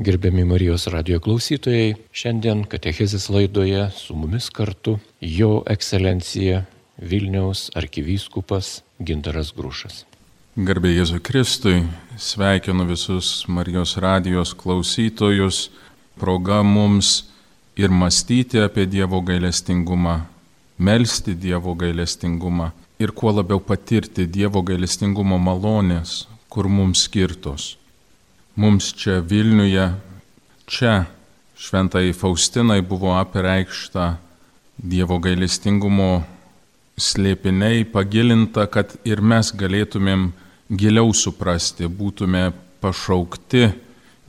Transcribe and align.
Gerbiami 0.00 0.44
Marijos 0.48 0.86
radio 0.88 1.18
klausytojai, 1.20 1.90
šiandien 2.16 2.62
Katechizės 2.72 3.26
laidoje 3.28 3.82
su 3.92 4.14
mumis 4.16 4.46
kartu 4.48 4.94
Jo 5.20 5.58
ekscelencija 5.68 6.62
Vilniaus 6.96 7.66
arkivyskupas 7.76 8.70
Gintaras 8.96 9.50
Grušas. 9.52 10.06
Garbė 10.56 10.94
Jėzui 10.94 11.20
Kristui, 11.20 11.82
sveikinu 12.16 12.86
visus 12.88 13.44
Marijos 13.44 13.92
radijos 14.00 14.54
klausytojus, 14.56 15.58
proga 16.16 16.62
mums 16.64 17.10
ir 17.76 17.92
mąstyti 17.92 18.62
apie 18.64 18.86
Dievo 18.88 19.20
gailestingumą, 19.20 20.22
melstį 20.78 21.34
Dievo 21.44 21.76
gailestingumą 21.76 22.70
ir 23.04 23.12
kuo 23.12 23.36
labiau 23.36 23.60
patirti 23.60 24.24
Dievo 24.24 24.64
gailestingumo 24.64 25.36
malonės, 25.36 26.22
kur 26.48 26.72
mums 26.72 27.04
skirtos 27.04 27.74
mums 28.56 28.92
čia 28.96 29.20
Vilniuje, 29.20 29.86
čia 30.66 31.06
šventai 31.60 32.12
Faustinai 32.16 32.80
buvo 32.82 33.14
apreikšta 33.18 34.16
Dievo 34.80 35.18
gailestingumo 35.20 36.22
slėpiniai, 37.00 37.84
pagilinta, 37.92 38.64
kad 38.72 38.94
ir 39.04 39.20
mes 39.20 39.50
galėtumėm 39.52 40.30
giliau 40.70 41.12
suprasti, 41.12 41.84
būtume 41.84 42.50
pašaukti, 42.80 43.66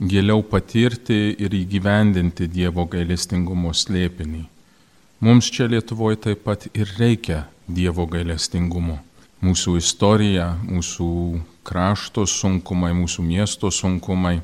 giliau 0.02 0.42
patirti 0.44 1.32
ir 1.38 1.54
įgyvendinti 1.56 2.48
Dievo 2.52 2.84
gailestingumo 2.90 3.72
slėpinį. 3.72 4.44
Mums 5.22 5.48
čia 5.54 5.68
Lietuvoje 5.70 6.18
taip 6.26 6.44
pat 6.44 6.66
ir 6.74 6.90
reikia 6.98 7.46
Dievo 7.70 8.08
gailestingumo. 8.10 8.98
Mūsų 9.42 9.76
istorija, 9.78 10.52
mūsų 10.66 11.08
krašto 11.66 12.26
sunkumai, 12.26 12.92
mūsų 12.96 13.22
miesto 13.26 13.70
sunkumai 13.70 14.40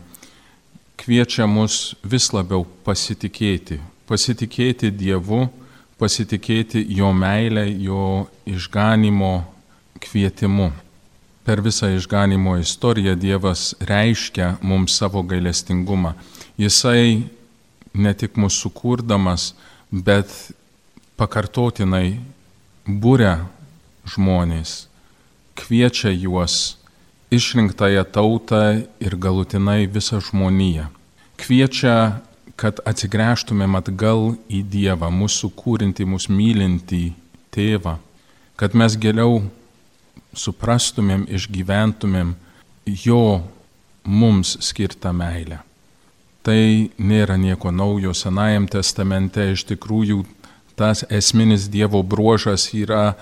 kviečia 0.98 1.46
mus 1.46 1.94
vis 2.02 2.32
labiau 2.34 2.66
pasitikėti, 2.84 3.78
pasitikėti 4.10 4.90
Dievu, 4.90 5.46
pasitikėti 5.98 6.82
Jo 6.98 7.12
meilę, 7.14 7.64
Jo 7.70 8.26
išganimo 8.46 9.46
kvietimu. 10.02 10.72
Per 11.46 11.62
visą 11.64 11.88
išganimo 11.96 12.58
istoriją 12.60 13.14
Dievas 13.16 13.72
reiškia 13.80 14.58
mums 14.62 14.98
savo 14.98 15.22
gailestingumą. 15.22 16.12
Jisai 16.58 17.24
ne 17.94 18.12
tik 18.14 18.36
mūsų 18.36 18.68
sukurdamas, 18.68 19.54
bet 19.90 20.28
pakartotinai 21.16 22.18
būria 22.84 23.46
žmonės, 24.08 24.88
kviečia 25.56 26.12
juos 26.12 26.77
išrinktąją 27.30 28.04
tautą 28.04 28.82
ir 29.00 29.16
galutinai 29.18 29.88
visą 29.88 30.20
žmoniją. 30.20 30.88
Kviečia, 31.38 32.20
kad 32.58 32.80
atsigręžtumėm 32.88 33.76
atgal 33.78 34.34
į 34.50 34.64
Dievą, 34.66 35.10
mūsų 35.14 35.52
kūrinti, 35.54 36.08
mūsų 36.08 36.34
mylinti 36.34 37.02
tėvą, 37.54 37.98
kad 38.58 38.74
mes 38.74 38.96
geriau 38.98 39.44
suprastumėm, 40.34 41.28
išgyventumėm 41.30 42.34
jo 43.04 43.44
mums 44.04 44.56
skirtą 44.64 45.12
meilę. 45.14 45.60
Tai 46.42 46.88
nėra 46.98 47.36
nieko 47.36 47.70
naujo 47.70 48.14
Senajam 48.16 48.66
testamente, 48.70 49.52
iš 49.52 49.66
tikrųjų 49.68 50.24
tas 50.78 51.04
esminis 51.10 51.68
Dievo 51.68 52.02
bruožas 52.02 52.70
yra 52.74 53.18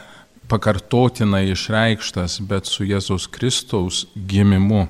pakartotinai 0.49 1.51
išreikštas, 1.53 2.41
bet 2.47 2.69
su 2.71 2.87
Jėzaus 2.87 3.27
Kristaus 3.31 4.05
gimimu, 4.15 4.87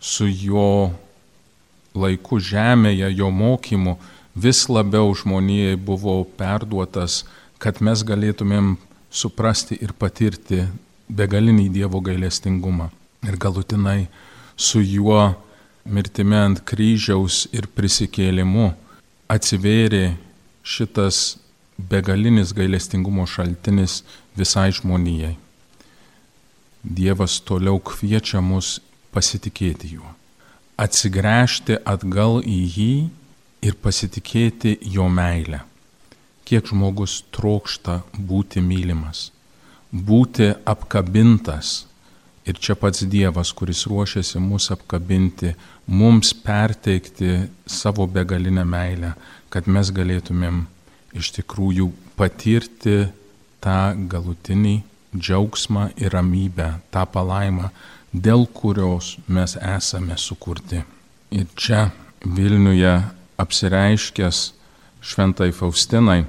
su 0.00 0.26
jo 0.26 0.92
laiku 1.94 2.40
žemėje, 2.40 3.12
jo 3.14 3.30
mokymu 3.30 3.96
vis 4.34 4.64
labiau 4.68 5.12
žmonijai 5.14 5.76
buvo 5.76 6.22
perduotas, 6.38 7.22
kad 7.62 7.82
mes 7.84 8.02
galėtumėm 8.02 8.74
suprasti 9.12 9.76
ir 9.80 9.92
patirti 9.92 10.64
begalinį 11.12 11.68
Dievo 11.70 12.00
gailestingumą. 12.00 12.88
Ir 13.22 13.36
galutinai 13.38 14.08
su 14.56 14.80
juo 14.82 15.34
mirtime 15.84 16.38
ant 16.40 16.62
kryžiaus 16.66 17.44
ir 17.54 17.68
prisikėlimu 17.76 18.72
atsivėrė 19.30 20.16
šitas 20.62 21.36
begalinis 21.90 22.52
gailestingumo 22.54 23.26
šaltinis 23.26 24.02
visai 24.36 24.70
žmonijai. 24.72 25.36
Dievas 26.82 27.38
toliau 27.46 27.78
kviečia 27.78 28.40
mus 28.42 28.80
pasitikėti 29.14 29.92
juo, 29.96 30.08
atsigręžti 30.80 31.78
atgal 31.86 32.40
į 32.42 32.58
jį 32.76 32.94
ir 33.62 33.78
pasitikėti 33.84 34.78
jo 34.94 35.06
meilę. 35.06 35.62
Kiek 36.42 36.66
žmogus 36.66 37.20
trokšta 37.30 38.00
būti 38.18 38.60
mylimas, 38.64 39.30
būti 39.92 40.50
apkabintas. 40.66 41.86
Ir 42.42 42.58
čia 42.58 42.74
pats 42.74 43.04
Dievas, 43.06 43.52
kuris 43.54 43.84
ruošiasi 43.86 44.40
mus 44.42 44.72
apkabinti, 44.74 45.52
mums 45.86 46.32
perteikti 46.34 47.44
savo 47.70 48.08
begalinę 48.10 48.64
meilę, 48.66 49.12
kad 49.46 49.68
mes 49.70 49.92
galėtumėm 49.94 50.64
iš 51.16 51.32
tikrųjų 51.38 51.90
patirti 52.16 53.06
tą 53.62 53.94
galutinį 54.10 54.76
džiaugsmą 55.16 55.90
ir 56.00 56.14
ramybę, 56.16 56.68
tą 56.92 57.04
palaimą, 57.06 57.70
dėl 58.12 58.46
kurios 58.52 59.16
mes 59.28 59.56
esame 59.56 60.16
sukurti. 60.16 60.82
Ir 61.32 61.48
čia 61.56 61.90
Vilniuje 62.22 63.00
apsireiškęs 63.40 64.52
šventai 65.02 65.50
Faustinai, 65.52 66.22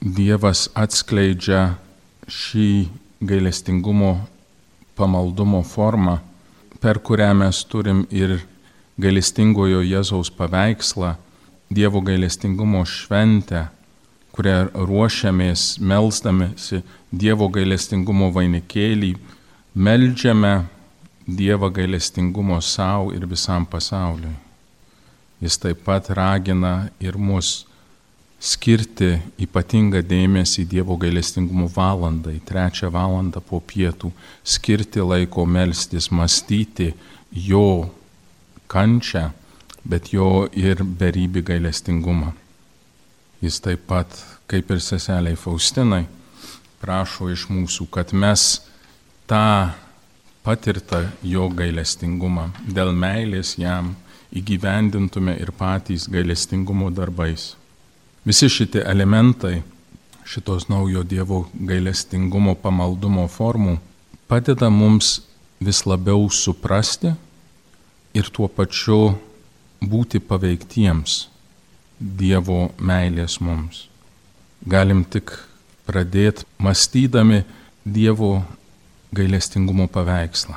Dievas 0.00 0.64
atskleidžia 0.74 1.76
šį 2.24 2.88
gailestingumo 3.20 4.14
pamaldumo 4.96 5.60
formą, 5.62 6.16
per 6.80 6.98
kurią 7.04 7.34
mes 7.36 7.60
turim 7.68 8.06
ir 8.10 8.40
gailestingojo 9.00 9.84
Jėzaus 9.84 10.32
paveikslą, 10.32 11.14
Dievo 11.70 12.00
gailestingumo 12.02 12.80
šventę 12.88 13.68
kurią 14.34 14.70
ruošiamės 14.74 15.78
melzdamėsi 15.80 16.82
Dievo 17.10 17.48
gailestingumo 17.50 18.30
vainikėlį, 18.34 19.14
melžiame 19.74 20.54
Dievo 21.26 21.70
gailestingumo 21.70 22.60
savo 22.62 23.10
ir 23.14 23.26
visam 23.26 23.66
pasauliui. 23.66 24.36
Jis 25.40 25.56
taip 25.58 25.84
pat 25.86 26.10
ragina 26.12 26.90
ir 27.00 27.16
mus 27.16 27.64
skirti 28.40 29.18
ypatingą 29.40 30.00
dėmesį 30.04 30.64
Dievo 30.68 30.96
gailestingumo 31.00 31.68
valandai, 31.74 32.38
trečią 32.44 32.90
valandą 32.92 33.42
po 33.44 33.60
pietų, 33.60 34.12
skirti 34.44 35.04
laiko 35.04 35.44
melstis, 35.46 36.10
mąstyti 36.10 36.92
jo 37.32 37.90
kančią, 38.70 39.28
bet 39.84 40.12
jo 40.14 40.46
ir 40.56 40.84
beribį 40.84 41.44
gailestingumą. 41.52 42.32
Jis 43.40 43.60
taip 43.64 43.86
pat, 43.88 44.12
kaip 44.50 44.70
ir 44.70 44.82
seseliai 44.84 45.36
Faustinai, 45.38 46.04
prašo 46.80 47.30
iš 47.32 47.46
mūsų, 47.48 47.86
kad 47.92 48.12
mes 48.12 48.60
tą 49.30 49.72
patirtą 50.44 51.06
jo 51.24 51.46
gailestingumą 51.52 52.50
dėl 52.68 52.92
meilės 52.92 53.54
jam 53.60 53.94
įgyvendintume 54.36 55.38
ir 55.40 55.52
patys 55.56 56.04
gailestingumo 56.12 56.90
darbais. 56.92 57.54
Visi 58.28 58.50
šitie 58.52 58.84
elementai 58.84 59.62
šitos 60.28 60.68
naujo 60.68 61.00
Dievo 61.02 61.46
gailestingumo 61.54 62.54
pamaldumo 62.60 63.24
formų 63.32 63.78
padeda 64.28 64.68
mums 64.70 65.22
vis 65.60 65.86
labiau 65.88 66.28
suprasti 66.28 67.14
ir 68.12 68.28
tuo 68.28 68.52
pačiu 68.52 69.14
būti 69.80 70.20
paveiktiems 70.20 71.29
Dievo 72.00 72.70
meilės 72.80 73.36
mums. 73.44 73.84
Galim 74.64 75.04
tik 75.04 75.34
pradėti 75.84 76.46
mąstydami 76.56 77.42
Dievo 77.84 78.40
gailestingumo 79.12 79.84
paveikslą. 79.92 80.56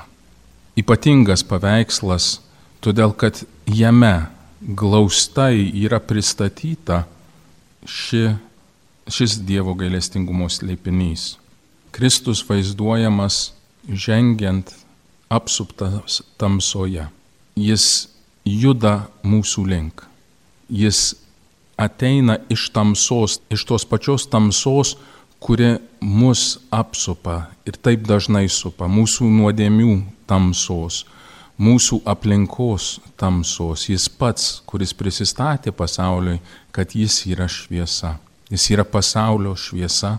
Ypatingas 0.79 1.43
paveikslas, 1.43 2.39
todėl 2.79 3.11
kad 3.11 3.43
jame 3.67 4.29
glaustai 4.63 5.67
yra 5.83 5.99
pristatyta 5.99 7.03
ši, 7.83 8.37
šis 9.11 9.35
Dievo 9.43 9.75
gailestingumo 9.75 10.47
slėpinys. 10.47 11.33
Kristus 11.91 12.39
vaizduojamas 12.47 13.51
žengiant 13.89 14.71
apsuptas 15.27 16.21
tamsoje. 16.39 17.09
Jis 17.59 18.07
juda 18.47 19.09
mūsų 19.27 19.67
link. 19.67 20.07
Jis 20.71 21.13
ateina 21.77 22.37
iš 22.49 22.69
tamsos, 22.73 23.39
iš 23.49 23.65
tos 23.65 23.85
pačios 23.85 24.27
tamsos, 24.29 24.95
kuri 25.43 25.77
mus 25.99 26.59
apsupa 26.71 27.47
ir 27.67 27.75
taip 27.75 28.05
dažnai 28.07 28.45
supa, 28.47 28.87
mūsų 28.87 29.27
nuodėmių 29.27 29.95
tamsos, 30.29 31.03
mūsų 31.59 31.99
aplinkos 32.07 32.97
tamsos. 33.19 33.87
Jis 33.89 34.07
pats, 34.09 34.61
kuris 34.65 34.93
prisistatė 34.95 35.73
pasauliui, 35.75 36.39
kad 36.71 36.95
jis 36.95 37.25
yra 37.31 37.49
šviesa. 37.51 38.17
Jis 38.51 38.69
yra 38.75 38.85
pasaulio 38.87 39.55
šviesa 39.57 40.17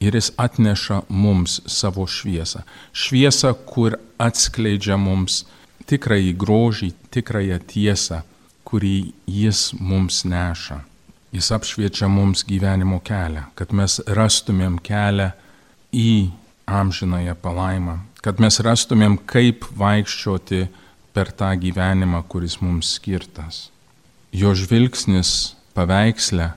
ir 0.00 0.14
jis 0.14 0.30
atneša 0.36 1.02
mums 1.08 1.60
savo 1.70 2.06
šviesą. 2.06 2.64
Šviesą, 2.92 3.54
kur 3.66 3.98
atskleidžia 4.18 4.98
mums 5.00 5.44
tikrąjį 5.88 6.32
grožį, 6.40 6.92
tikrąją 7.12 7.58
tiesą, 7.70 8.22
kurį 8.64 9.12
jis 9.26 9.72
mums 9.78 10.24
neša. 10.28 10.80
Jis 11.34 11.50
apšviečia 11.50 12.08
mums 12.08 12.44
gyvenimo 12.46 13.00
kelią, 13.02 13.48
kad 13.58 13.72
mes 13.74 13.98
rastumėm 14.06 14.78
kelią 14.78 15.32
į 15.90 16.30
amžinąją 16.66 17.34
palaimą, 17.42 17.98
kad 18.22 18.40
mes 18.40 18.60
rastumėm, 18.62 19.18
kaip 19.26 19.66
vaikščioti 19.76 20.64
per 21.14 21.30
tą 21.34 21.50
gyvenimą, 21.58 22.22
kuris 22.30 22.60
mums 22.62 22.94
skirtas. 22.96 23.68
Jo 24.34 24.54
žvilgsnis 24.54 25.54
paveiksle, 25.74 26.52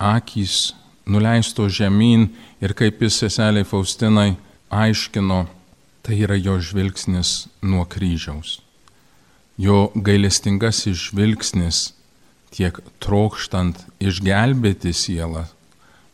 akys 0.00 0.72
nuleisto 1.06 1.68
žemyn 1.68 2.28
ir 2.60 2.74
kaip 2.76 3.00
jis 3.04 3.20
seseliai 3.22 3.68
Faustinai 3.68 4.34
aiškino, 4.70 5.44
tai 6.02 6.20
yra 6.24 6.36
jo 6.40 6.56
žvilgsnis 6.60 7.48
nuo 7.62 7.84
kryžiaus. 7.84 8.60
Jo 9.58 9.90
gailestingasis 9.94 11.10
žvilgsnis 11.10 11.90
tiek 12.54 12.78
trokštant 13.02 13.78
išgelbėti 14.02 14.92
sielą, 14.96 15.46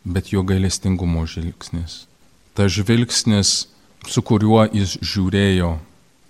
bet 0.05 0.31
jo 0.33 0.43
gailestingumo 0.47 1.25
žvilgsnis. 1.25 2.05
Ta 2.53 2.67
žvilgsnis 2.69 3.67
su 4.07 4.21
kuriuo 4.21 4.65
jis 4.73 4.97
žiūrėjo 5.01 5.77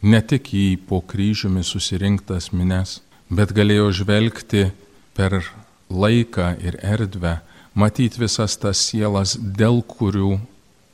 ne 0.07 0.21
tik 0.21 0.53
į 0.53 0.65
po 0.89 1.01
kryžiumi 1.01 1.63
susirinktas 1.65 2.51
mines, 2.53 2.99
bet 3.29 3.53
galėjo 3.55 3.91
žvelgti 4.01 4.69
per 5.17 5.41
laiką 5.89 6.53
ir 6.63 6.77
erdvę, 6.83 7.39
matyti 7.73 8.21
visas 8.21 8.57
tas 8.61 8.81
sielas, 8.89 9.35
dėl 9.37 9.81
kurių 9.81 10.37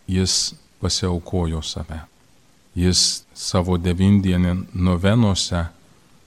jis 0.07 0.54
pasiaukojo 0.81 1.62
save. 1.63 2.04
Jis 2.75 3.24
savo 3.38 3.77
devindienį 3.77 4.56
novenuose, 4.74 5.68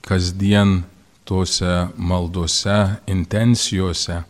kasdien 0.06 0.85
tuose 1.26 1.88
maldose, 1.99 2.79
intencijose 3.11 4.23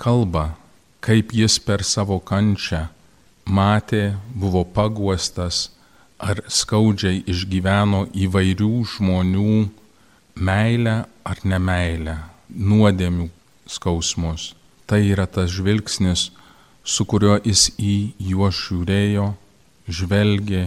kalba, 0.00 0.56
kaip 1.04 1.34
jis 1.36 1.58
per 1.60 1.84
savo 1.84 2.18
kančią 2.18 2.86
matė, 3.44 4.16
buvo 4.34 4.64
paguostas 4.64 5.68
ar 6.22 6.40
skaudžiai 6.46 7.24
išgyveno 7.28 8.06
įvairių 8.24 8.72
žmonių 8.94 9.56
meilę 10.38 10.96
ar 11.28 11.42
nemailę, 11.44 12.16
nuodėmių 12.48 13.28
skausmus. 13.66 14.52
Tai 14.86 15.00
yra 15.02 15.26
tas 15.26 15.50
žvilgsnis, 15.50 16.30
su 16.84 17.04
kuriuo 17.08 17.38
jis 17.44 17.68
į 17.78 17.96
juos 18.30 18.58
žiūrėjo, 18.68 19.32
žvelgė 19.88 20.64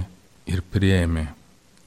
ir 0.51 0.61
priemė. 0.71 1.29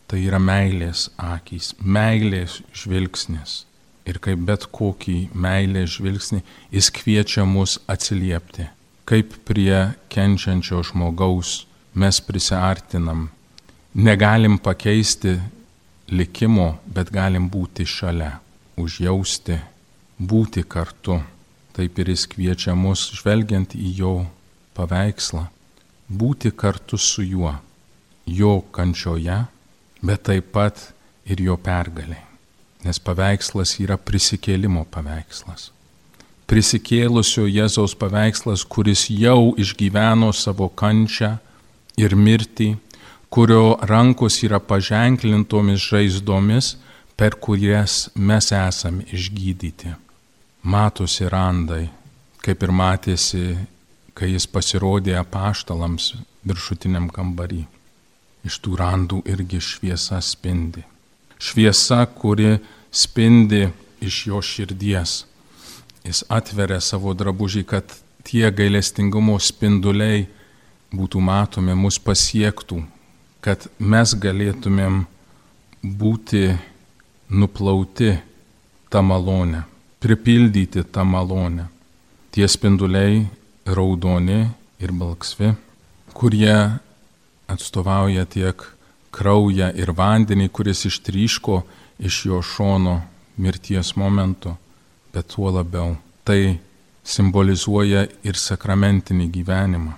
Tai 0.08 0.18
yra 0.24 0.40
meilės 0.40 1.08
akys, 1.20 1.74
meilės 1.84 2.62
žvilgsnis. 2.72 3.64
Ir 4.08 4.16
kaip 4.24 4.40
bet 4.48 4.64
kokį 4.72 5.28
meilės 5.36 5.98
žvilgsnį, 5.98 6.40
jis 6.72 6.88
kviečia 6.96 7.44
mus 7.44 7.76
atsiliepti 7.92 8.70
kaip 9.08 9.38
prie 9.48 9.76
kenčiančio 10.12 10.82
žmogaus 10.84 11.64
mes 11.96 12.20
prisartinam. 12.20 13.30
Negalim 13.94 14.58
pakeisti 14.60 15.38
likimo, 16.12 16.68
bet 16.84 17.08
galim 17.12 17.48
būti 17.48 17.86
šalia, 17.88 18.34
užjausti, 18.76 19.56
būti 20.20 20.64
kartu. 20.74 21.22
Taip 21.72 22.00
ir 22.02 22.10
jis 22.12 22.26
kviečia 22.28 22.74
mus, 22.76 23.06
žvelgiant 23.16 23.72
į 23.78 23.94
jo 24.02 24.14
paveikslą, 24.76 25.46
būti 26.20 26.52
kartu 26.52 27.00
su 27.00 27.24
juo, 27.24 27.54
jo 28.26 28.58
kančioje, 28.76 29.38
bet 30.02 30.26
taip 30.28 30.52
pat 30.52 30.88
ir 31.26 31.42
jo 31.42 31.56
pergaliai. 31.56 32.24
Nes 32.84 33.00
paveikslas 33.02 33.74
yra 33.82 33.98
prisikėlimo 33.98 34.84
paveikslas 34.92 35.72
prisikėlusio 36.48 37.44
Jėzaus 37.46 37.94
paveikslas, 37.98 38.64
kuris 38.64 39.06
jau 39.12 39.52
išgyveno 39.60 40.32
savo 40.32 40.70
kančią 40.72 41.36
ir 42.00 42.16
mirtį, 42.16 42.72
kurio 43.28 43.76
rankos 43.90 44.40
yra 44.46 44.60
paženklintomis 44.60 45.84
žaizdomis, 45.90 46.76
per 47.18 47.36
kurias 47.36 48.06
mes 48.14 48.52
esame 48.54 49.04
išgydyti. 49.12 49.92
Matosi 50.62 51.28
randai, 51.28 51.88
kaip 52.44 52.62
ir 52.64 52.72
matėsi, 52.72 53.58
kai 54.16 54.32
jis 54.32 54.48
pasirodė 54.50 55.18
apaštalams 55.20 56.14
viršutiniam 56.48 57.10
kambarį. 57.12 57.66
Iš 58.46 58.60
tų 58.64 58.76
randų 58.78 59.22
irgi 59.26 59.60
šviesa 59.60 60.20
spindi. 60.22 60.84
Šviesa, 61.38 62.04
kuri 62.06 62.58
spindi 62.90 63.66
iš 64.04 64.26
jo 64.30 64.42
širdies 64.42 65.22
Jis 66.08 66.22
atveria 66.32 66.78
savo 66.80 67.12
drabužį, 67.12 67.66
kad 67.68 67.90
tie 68.24 68.48
gailestingumo 68.48 69.34
spinduliai 69.42 70.22
būtų 70.94 71.20
matomi, 71.20 71.74
mus 71.76 71.98
pasiektų, 72.00 72.80
kad 73.44 73.66
mes 73.78 74.14
galėtumėm 74.16 75.02
būti 75.84 76.54
nuplauti 77.28 78.14
tą 78.88 79.02
malonę, 79.04 79.66
pripildyti 80.00 80.86
tą 80.88 81.04
malonę. 81.04 81.68
Tie 82.32 82.48
spinduliai 82.48 83.26
raudoni 83.66 84.46
ir 84.80 84.94
balksvi, 84.96 85.52
kurie 86.16 86.56
atstovauja 87.48 88.24
tiek 88.28 88.62
kraują 89.10 89.72
ir 89.74 89.92
vandenį, 89.96 90.48
kuris 90.52 90.84
ištryško 90.86 91.62
iš 91.98 92.24
jo 92.28 92.42
šono 92.44 93.00
mirties 93.36 93.96
momentu 93.96 94.54
bet 95.12 95.26
tuo 95.34 95.50
labiau 95.50 95.96
tai 96.24 96.58
simbolizuoja 97.08 98.04
ir 98.22 98.36
sakramentinį 98.36 99.26
gyvenimą. 99.32 99.94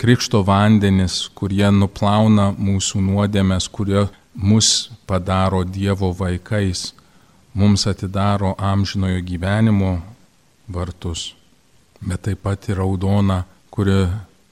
Krikšto 0.00 0.42
vandenis, 0.44 1.26
kurie 1.36 1.68
nuplauna 1.72 2.50
mūsų 2.52 3.00
nuodėmės, 3.04 3.68
kurie 3.72 4.06
mus 4.34 4.90
padaro 5.08 5.62
Dievo 5.64 6.10
vaikais, 6.16 6.90
mums 7.54 7.86
atidaro 7.88 8.54
amžinojo 8.58 9.22
gyvenimo 9.24 9.92
vartus, 10.68 11.30
bet 12.00 12.26
taip 12.28 12.42
pat 12.44 12.68
ir 12.68 12.80
raudona, 12.80 13.44
kuri 13.70 14.02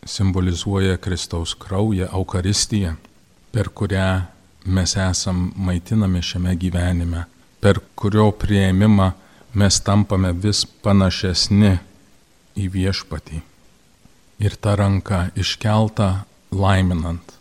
simbolizuoja 0.05 0.99
Kristaus 0.99 1.55
kraują, 1.55 2.09
Eucharistiją, 2.13 2.95
per 3.53 3.71
kurią 3.71 4.23
mes 4.67 4.97
esam 4.97 5.53
maitinami 5.57 6.23
šiame 6.23 6.57
gyvenime, 6.57 7.25
per 7.61 7.81
kurio 7.97 8.31
prieimimą 8.33 9.11
mes 9.55 9.81
tampame 9.81 10.33
vis 10.33 10.65
panašesni 10.67 11.77
į 12.57 12.69
viešpatį. 12.77 13.41
Ir 14.45 14.57
ta 14.57 14.75
ranka 14.77 15.29
iškelta 15.39 16.25
laiminant. 16.51 17.37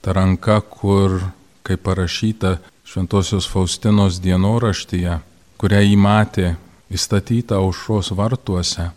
Ta 0.00 0.12
ranka, 0.16 0.60
kur, 0.60 1.20
kaip 1.64 1.84
parašyta 1.84 2.58
Šventojios 2.84 3.46
Faustinos 3.48 4.20
dienoraštyje, 4.24 5.18
kurią 5.60 5.80
įmatė 5.94 6.54
įstatyta 6.92 7.58
aušros 7.60 8.12
vartuose 8.16 8.90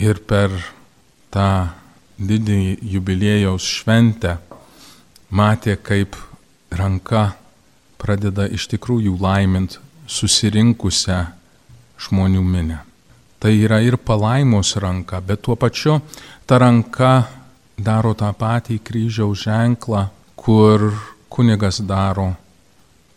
ir 0.00 0.20
per 0.24 0.54
tą 1.32 1.50
didįjį 2.18 2.78
jubiliejaus 2.94 3.66
šventę 3.78 4.36
matė, 5.30 5.76
kaip 5.76 6.16
ranka 6.70 7.32
pradeda 7.98 8.46
iš 8.50 8.68
tikrųjų 8.74 9.16
laimint 9.20 9.78
susirinkusią 10.08 11.24
žmonių 11.98 12.42
minę. 12.42 12.78
Tai 13.38 13.52
yra 13.54 13.78
ir 13.86 13.96
palaimos 13.96 14.74
ranka, 14.82 15.20
bet 15.20 15.42
tuo 15.46 15.54
pačiu 15.54 16.00
ta 16.46 16.58
ranka 16.58 17.28
daro 17.78 18.14
tą 18.18 18.32
patį 18.34 18.80
kryžiaus 18.82 19.44
ženklą, 19.46 20.08
kur 20.34 20.90
kunigas 21.30 21.78
daro, 21.86 22.32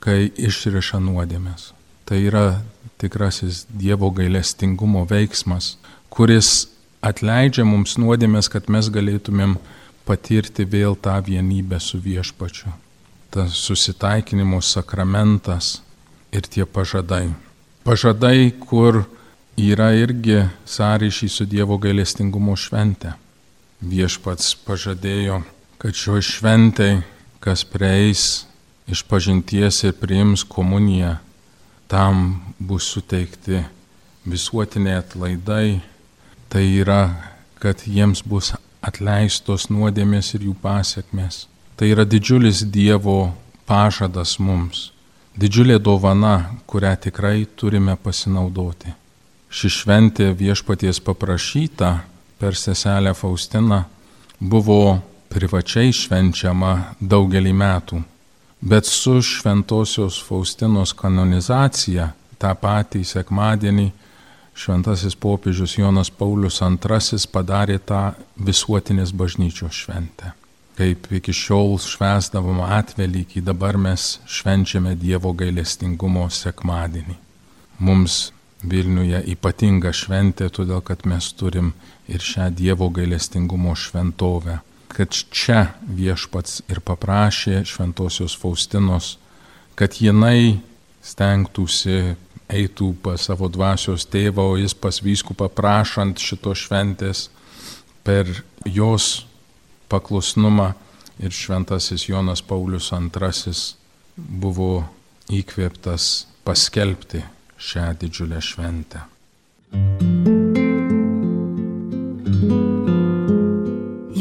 kai 0.01 0.29
išriša 0.29 0.99
nuodėmės. 1.01 1.71
Tai 2.05 2.19
yra 2.21 2.45
tikrasis 3.01 3.65
Dievo 3.69 4.11
gailestingumo 4.13 5.07
veiksmas, 5.09 5.77
kuris 6.13 6.67
atleidžia 7.01 7.65
mums 7.65 7.97
nuodėmės, 7.97 8.49
kad 8.49 8.69
mes 8.69 8.89
galėtumėm 8.93 9.57
patirti 10.05 10.65
vėl 10.65 10.95
tą 10.95 11.19
vienybę 11.25 11.79
su 11.79 11.99
viešpačiu. 12.01 12.73
Tas 13.31 13.55
susitaikinimo 13.55 14.59
sakramentas 14.61 15.79
ir 16.31 16.47
tie 16.47 16.65
pažadai 16.65 17.29
pažadai, 17.83 18.51
kur 18.61 19.03
yra 19.57 19.91
irgi 19.97 20.45
sąryšį 20.69 21.29
su 21.29 21.47
Dievo 21.49 21.77
gailestingumo 21.81 22.55
švente. 22.57 23.15
Viešpats 23.81 24.53
pažadėjo, 24.65 25.41
kad 25.81 25.97
šio 25.97 26.21
šventai, 26.21 27.01
kas 27.41 27.65
prieis 27.65 28.45
iš 28.91 29.01
pažinties 29.09 29.81
ir 29.87 29.97
priims 29.97 30.45
komuniją, 30.45 31.15
tam 31.89 32.41
bus 32.59 32.91
suteikti 32.93 33.63
visuotiniai 34.29 34.99
atlaidai, 35.01 35.81
tai 36.51 36.65
yra, 36.83 37.15
kad 37.63 37.85
jiems 37.87 38.25
bus 38.27 38.51
atleistos 38.83 39.69
nuodėmės 39.71 40.33
ir 40.35 40.49
jų 40.49 40.55
pasiekmes. 40.59 41.45
Tai 41.79 41.87
yra 41.87 42.03
didžiulis 42.05 42.65
Dievo 42.67 43.31
pažadas 43.69 44.35
mums, 44.43 44.89
didžiulė 45.39 45.79
dovana, 45.79 46.57
kurią 46.67 46.91
tikrai 47.07 47.45
turime 47.55 47.95
pasinaudoti. 47.95 48.91
Ši 49.51 49.71
šventė 49.77 50.31
viešpaties 50.35 50.99
paprašyta 51.03 51.93
per 52.39 52.55
seselę 52.59 53.13
Faustiną 53.15 53.83
buvo 54.39 54.99
privačiai 55.31 55.93
švenčiama 55.95 56.73
daugelį 56.99 57.55
metų, 57.55 58.01
bet 58.61 58.87
su 58.87 59.19
šventosios 59.23 60.19
Faustinos 60.27 60.91
kanonizacija 60.97 62.11
tą 62.41 62.51
patį 62.59 63.05
sekmadienį 63.07 63.91
šventasis 64.61 65.15
popiežius 65.15 65.77
Jonas 65.77 66.11
Paulius 66.13 66.61
II 66.61 67.25
padarė 67.33 67.79
tą 67.79 68.01
visuotinės 68.37 69.13
bažnyčios 69.17 69.83
šventę. 69.85 70.35
Kaip 70.77 71.09
iki 71.17 71.33
šiol 71.35 71.75
švesdavom 71.81 72.61
atvelykį, 72.63 73.41
dabar 73.45 73.77
mes 73.77 74.19
švenčiame 74.25 74.93
Dievo 74.95 75.33
gailestingumo 75.37 76.29
sekmadienį. 76.29 77.17
Mums 77.81 78.31
Vilniuje 78.61 79.23
ypatinga 79.33 79.89
šventė, 79.89 80.51
todėl 80.53 80.83
kad 80.85 81.01
mes 81.09 81.31
turim 81.33 81.71
ir 82.05 82.21
šią 82.21 82.51
Dievo 82.53 82.91
gailestingumo 82.93 83.73
šventovę. 83.73 84.59
Kad 84.91 85.15
čia 85.33 85.71
viešpats 85.81 86.61
ir 86.69 86.81
paprašė 86.85 87.63
šventosios 87.65 88.35
Faustinos, 88.37 89.15
kad 89.79 89.97
jinai 89.97 90.59
stengtųsi 91.01 92.13
eitų 92.51 92.91
pas 93.03 93.27
savo 93.29 93.49
dvasios 93.51 94.05
tėvą, 94.11 94.51
o 94.53 94.59
jis 94.59 94.75
pas 94.75 95.01
vyskupą 95.03 95.49
prašant 95.53 96.19
šito 96.19 96.53
šventės 96.57 97.29
per 98.03 98.29
jos 98.65 99.25
paklusnumą 99.91 100.71
ir 101.21 101.31
šventasis 101.35 102.07
Jonas 102.09 102.41
Paulius 102.41 102.91
II 102.91 103.55
buvo 104.17 104.83
įkvėptas 105.31 106.27
paskelbti 106.43 107.23
šią 107.61 107.91
didžiulę 108.01 108.41
šventę. 108.43 109.05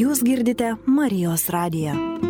Jūs 0.01 0.23
girdite 0.27 0.75
Marijos 0.87 1.49
radiją. 1.53 2.30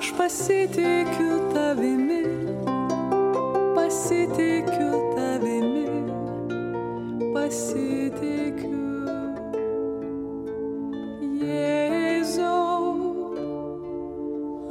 Aš 0.00 0.12
pasitikiu 0.16 1.34
tavimi, 1.54 2.22
pasitikiu 3.76 4.92
tavimi, 5.16 5.82
pasitikiu. 7.34 8.78
Jėzau, 11.42 12.80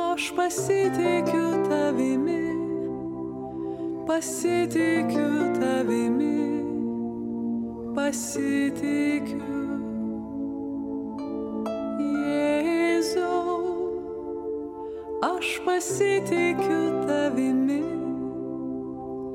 aš 0.07 0.25
pasitikiu 0.39 1.45
tavimi, 1.69 2.41
pasitikiu 4.09 5.29
tavimi, 5.61 6.41
pasitikiu. 7.93 9.58
Pasitikiu 15.69 16.85
tavimi, 17.07 17.81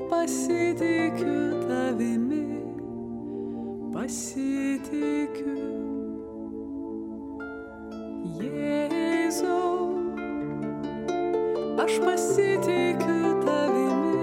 pasitikiu 0.09 1.43
tavimi, 1.67 2.41
pasitikiu. 3.93 5.55
Jėzau, 8.41 9.71
aš 11.85 11.93
pasitikiu 12.03 13.31
tavimi, 13.47 14.19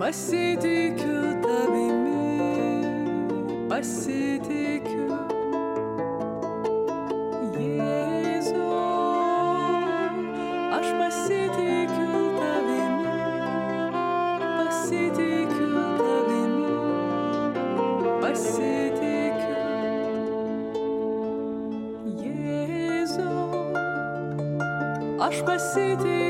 pasitikiu 0.00 1.23
aš 25.48 26.23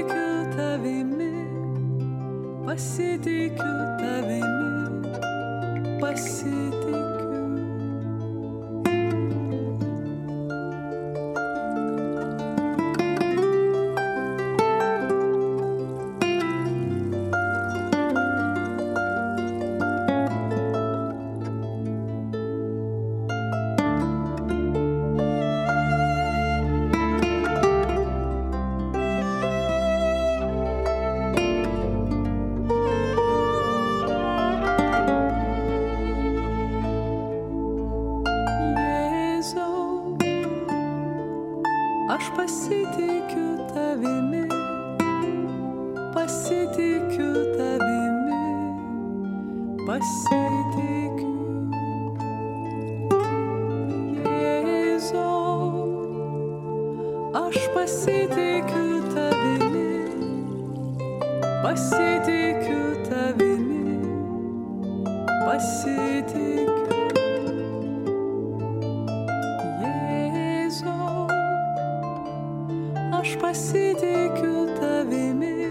pasitikiu 73.85 74.67
tavimi, 74.81 75.71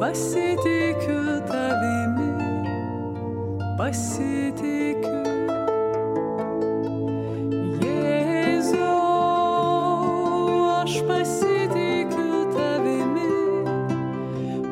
pasitikiu 0.00 1.24
tavimi, 1.48 2.28
pasitikiu. 3.78 5.24
Jėzau, 7.82 9.02
aš 10.80 10.94
pasitikiu 11.08 12.38
tavimi, 12.56 13.28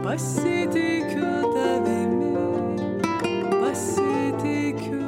pasitikiu 0.05 1.33
tavimi, 1.57 2.33
pasitikiu. 3.61 5.03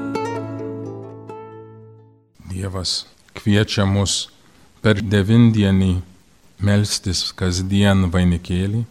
Dievas 2.52 3.06
kviečia 3.32 3.88
mus 3.88 4.26
per 4.84 5.00
devindienį 5.00 5.94
melstis 6.58 7.32
kasdien 7.36 8.06
vainikėlį, 8.12 8.84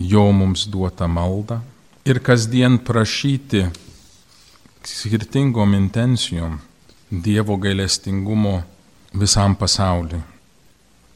jo 0.00 0.24
mums 0.32 0.66
duotą 0.70 1.08
maldą 1.08 1.60
ir 2.04 2.18
kasdien 2.24 2.78
prašyti 2.78 3.66
skirtingom 4.84 5.74
intencijom 5.74 6.58
Dievo 7.10 7.56
gailestingumo 7.56 8.62
visam 9.12 9.56
pasauliu. 9.58 10.20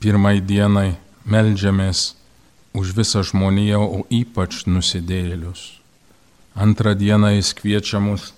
Pirmai 0.03 0.41
dienai 0.43 0.97
melžiamės 1.25 2.17
už 2.75 2.91
visą 2.99 3.23
žmoniją, 3.23 3.79
o 3.79 4.01
ypač 4.11 4.65
nusidėlius. 4.67 5.79
Antrą 6.55 6.97
dieną 6.99 7.31
jis 7.37 7.55
kviečia 7.55 8.03
mus 8.03 8.33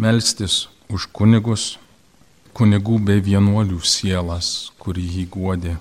melstis 0.00 0.68
už 0.88 1.10
kunigus, 1.12 1.76
kunigų 2.56 2.96
bei 3.04 3.20
vienuolių 3.20 3.80
sielas, 3.84 4.72
kurį 4.80 5.04
jį 5.18 5.26
guodė. 5.36 5.76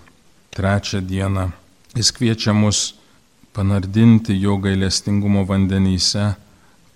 Trečią 0.51 1.01
dieną 1.01 1.51
jis 1.95 2.11
kviečia 2.11 2.53
mus 2.53 2.93
panardinti 3.53 4.35
jo 4.41 4.57
gailestingumo 4.57 5.45
vandenyse 5.45 6.33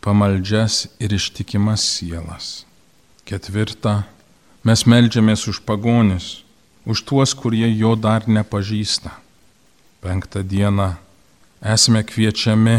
pamaldžias 0.03 0.87
ir 0.99 1.13
ištikimas 1.13 1.83
sielas. 1.95 2.65
Ketvirta, 3.25 4.03
mes 4.63 4.85
melžiamės 4.85 5.47
už 5.49 5.63
pagonis, 5.65 6.43
už 6.85 7.01
tuos, 7.07 7.33
kurie 7.33 7.67
jo 7.73 7.95
dar 7.95 8.27
nepažįsta. 8.27 9.11
Penktą 10.03 10.43
dieną 10.43 10.93
esame 11.63 12.03
kviečiami 12.05 12.77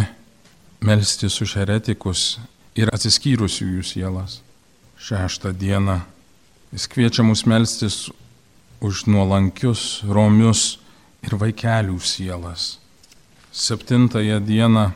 melstis 0.81 1.41
už 1.43 1.57
heretikus 1.59 2.37
ir 2.79 2.93
atsiskyrusiųjų 2.95 3.83
sielas. 3.83 4.39
Šeštą 5.01 5.51
dieną 5.57 5.99
jis 6.71 6.87
kviečia 6.93 7.25
mus 7.27 7.43
melstis 7.49 8.07
už 8.81 9.07
nuolankius, 9.11 10.03
romius 10.09 10.79
ir 11.25 11.37
vaikelių 11.41 11.99
sielas. 12.01 12.79
Septintąją 13.53 14.41
dieną 14.45 14.91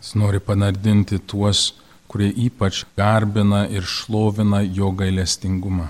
jis 0.00 0.14
nori 0.14 0.40
panardinti 0.40 1.18
tuos, 1.18 1.74
kurie 2.08 2.30
ypač 2.30 2.84
garbina 2.96 3.66
ir 3.66 3.82
šlovina 3.82 4.62
jo 4.62 4.90
gailestingumą. 4.90 5.88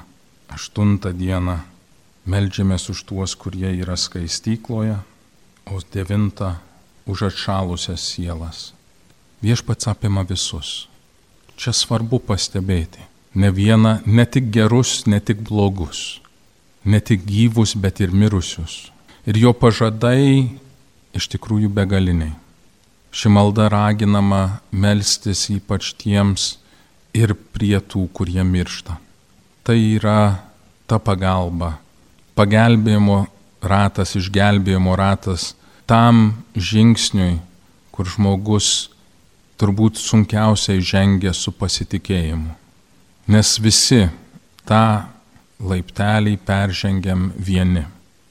Aštuntą 0.49 1.13
dieną 1.13 1.59
melžiamės 2.27 2.89
už 2.91 3.05
tuos, 3.07 3.35
kurie 3.39 3.71
yra 3.77 3.97
skaistykloje, 3.97 4.99
o 5.67 5.79
devintą 5.93 6.57
už 7.07 7.29
atšalusias 7.31 8.03
sielas. 8.03 8.73
Viešpats 9.43 9.87
apima 9.93 10.25
visus. 10.27 10.89
Čia 11.57 11.73
svarbu 11.73 12.19
pastebėti. 12.21 13.05
Ne 13.37 13.51
vieną, 13.53 14.01
ne 14.07 14.25
tik 14.25 14.51
gerus, 14.51 15.05
ne 15.07 15.21
tik 15.21 15.45
blogus. 15.45 16.21
Ne 16.87 17.01
tik 17.03 17.25
gyvus, 17.27 17.75
bet 17.75 18.01
ir 18.01 18.15
mirusius. 18.15 18.93
Ir 19.27 19.39
jo 19.43 19.53
pažadai 19.53 20.55
iš 21.17 21.27
tikrųjų 21.33 21.71
begaliniai. 21.75 22.35
Ši 23.11 23.33
malda 23.33 23.67
raginama 23.73 24.61
melstis 24.71 25.47
ypač 25.51 25.95
tiems 25.99 26.57
ir 27.17 27.33
prie 27.35 27.79
tų, 27.81 28.07
kurie 28.13 28.45
miršta. 28.45 28.99
Tai 29.67 29.77
yra 29.77 30.45
ta 30.87 31.01
pagalba, 31.03 31.79
pagelbėjimo 32.39 33.25
ratas, 33.65 34.15
išgelbėjimo 34.21 34.95
ratas 34.99 35.55
tam 35.91 36.45
žingsniui, 36.55 37.41
kur 37.91 38.07
žmogus 38.07 38.91
turbūt 39.57 39.99
sunkiausiai 39.99 40.85
žengia 40.85 41.33
su 41.35 41.55
pasitikėjimu. 41.57 42.53
Nes 43.33 43.57
visi 43.59 44.05
tą 44.69 45.09
laiptelį 45.61 46.37
peržengiam 46.47 47.31
vieni, 47.37 47.87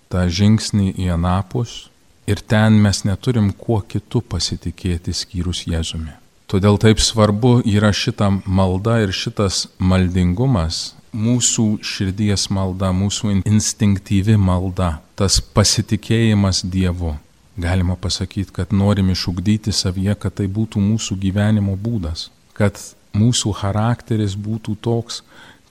tą 0.09 0.27
žingsnį 0.29 0.93
į 1.01 1.09
anapus 1.15 1.87
ir 2.29 2.41
ten 2.41 2.77
mes 2.81 3.03
neturim 3.05 3.51
kuo 3.53 3.81
kitu 3.81 4.21
pasitikėti 4.21 5.13
skyrus 5.13 5.65
Jėzumi. 5.69 6.13
Todėl 6.49 6.77
taip 6.77 7.01
svarbu 7.01 7.59
yra 7.65 7.89
šita 7.89 8.29
malda 8.45 8.99
ir 9.01 9.13
šitas 9.13 9.65
maldingumas, 9.81 10.93
mūsų 11.15 11.65
širdies 11.81 12.49
malda, 12.53 12.91
mūsų 12.93 13.39
instinktyvi 13.41 14.37
malda, 14.37 14.99
tas 15.17 15.39
pasitikėjimas 15.41 16.61
Dievu 16.69 17.15
galima 17.57 17.95
pasakyti, 17.95 18.51
kad 18.51 18.73
norim 18.73 19.09
išugdyti 19.09 19.71
savyje, 19.71 20.15
kad 20.19 20.35
tai 20.39 20.47
būtų 20.51 20.81
mūsų 20.83 21.17
gyvenimo 21.19 21.75
būdas, 21.79 22.29
kad 22.53 22.79
mūsų 23.15 23.53
charakteris 23.61 24.35
būtų 24.35 24.75
toks, 24.83 25.21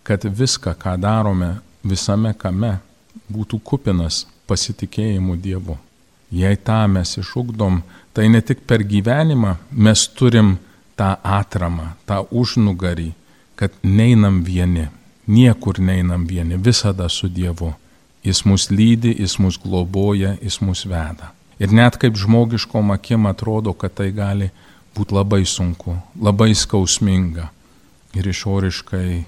kad 0.04 0.24
viską, 0.24 0.74
ką 0.78 0.96
darome 1.00 1.56
visame 1.84 2.34
kame, 2.36 2.78
būtų 3.32 3.60
kupinas 3.64 4.24
pasitikėjimu 4.48 5.36
Dievu. 5.40 5.76
Jei 6.34 6.56
tą 6.56 6.84
mes 6.90 7.16
išugdom, 7.20 7.82
tai 8.12 8.28
ne 8.28 8.40
tik 8.42 8.64
per 8.68 8.84
gyvenimą 8.84 9.56
mes 9.70 10.06
turim 10.18 10.56
tą 10.98 11.14
atramą, 11.22 11.92
tą 12.08 12.24
užnugarį, 12.30 13.12
kad 13.56 13.72
neinam 13.82 14.42
vieni, 14.44 14.88
niekur 15.26 15.78
neinam 15.78 16.26
vieni, 16.26 16.58
visada 16.58 17.08
su 17.08 17.28
Dievu. 17.28 17.72
Jis 18.24 18.40
mus 18.48 18.70
lydi, 18.72 19.12
jis 19.20 19.36
mus 19.38 19.58
globoja, 19.60 20.36
jis 20.40 20.60
mus 20.64 20.86
veda. 20.88 21.34
Ir 21.60 21.72
net 21.72 21.98
kaip 22.00 22.16
žmogiškom 22.16 22.90
akim 22.94 23.26
atrodo, 23.28 23.74
kad 23.76 23.92
tai 23.94 24.08
gali 24.16 24.48
būti 24.96 25.14
labai 25.14 25.44
sunku, 25.46 25.98
labai 26.16 26.54
skausminga. 26.56 27.50
Ir 28.14 28.26
išoriškai 28.30 29.24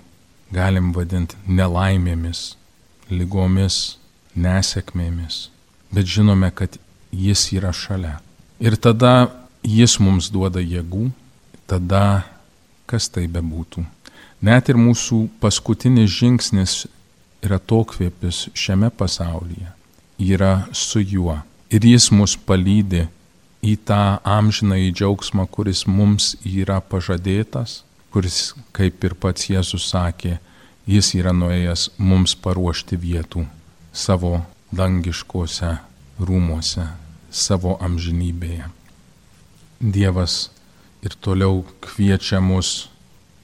galim 0.53 0.93
vadinti 0.95 1.39
nelaimėmis, 1.47 2.57
lygomis, 3.11 3.97
nesėkmėmis. 4.37 5.49
Bet 5.95 6.09
žinome, 6.11 6.51
kad 6.55 6.79
jis 7.11 7.49
yra 7.57 7.73
šalia. 7.73 8.19
Ir 8.61 8.77
tada 8.77 9.31
jis 9.67 9.99
mums 10.03 10.31
duoda 10.33 10.61
jėgų, 10.61 11.11
tada 11.67 12.25
kas 12.87 13.09
tai 13.11 13.27
bebūtų. 13.31 13.85
Net 14.47 14.69
ir 14.69 14.79
mūsų 14.79 15.27
paskutinis 15.41 16.13
žingsnis 16.13 16.85
yra 17.45 17.59
tokvėpis 17.59 18.47
šiame 18.55 18.91
pasaulyje, 18.93 19.73
yra 20.21 20.67
su 20.73 21.01
juo 21.01 21.41
ir 21.71 21.87
jis 21.87 22.11
mus 22.15 22.37
palydė 22.37 23.07
į 23.67 23.75
tą 23.89 24.19
amžiną 24.23 24.79
į 24.87 24.93
džiaugsmą, 24.95 25.47
kuris 25.51 25.85
mums 25.91 26.35
yra 26.47 26.79
pažadėtas, 26.81 27.83
kuris, 28.13 28.55
kaip 28.77 29.05
ir 29.05 29.15
pats 29.15 29.49
Jėzus 29.51 29.89
sakė, 29.93 30.39
jis 30.87 31.13
yra 31.19 31.33
nuėjęs 31.37 31.91
mums 31.99 32.37
paruošti 32.39 32.99
vietų 33.01 33.47
savo 33.93 34.41
dangiškose 34.73 35.77
rūmose, 36.21 36.87
savo 37.31 37.77
amžinybėje. 37.83 38.71
Dievas 39.81 40.37
ir 41.05 41.17
toliau 41.21 41.65
kviečia 41.85 42.41
mus 42.41 42.89